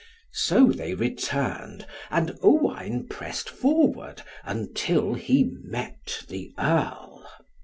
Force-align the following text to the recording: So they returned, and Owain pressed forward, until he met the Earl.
So 0.33 0.71
they 0.71 0.95
returned, 0.95 1.85
and 2.09 2.35
Owain 2.41 3.05
pressed 3.07 3.47
forward, 3.51 4.23
until 4.43 5.13
he 5.13 5.47
met 5.63 6.25
the 6.27 6.51
Earl. 6.57 7.31